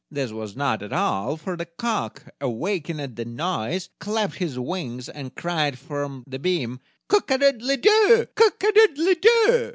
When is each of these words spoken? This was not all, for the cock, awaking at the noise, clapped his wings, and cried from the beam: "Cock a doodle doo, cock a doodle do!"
This 0.09 0.31
was 0.31 0.55
not 0.55 0.81
all, 0.91 1.37
for 1.37 1.55
the 1.55 1.67
cock, 1.67 2.25
awaking 2.41 2.99
at 2.99 3.15
the 3.17 3.23
noise, 3.23 3.89
clapped 3.99 4.33
his 4.37 4.57
wings, 4.57 5.07
and 5.07 5.35
cried 5.35 5.77
from 5.77 6.23
the 6.25 6.39
beam: 6.39 6.79
"Cock 7.07 7.29
a 7.29 7.37
doodle 7.37 7.77
doo, 7.77 8.25
cock 8.35 8.63
a 8.63 8.71
doodle 8.71 9.13
do!" 9.21 9.69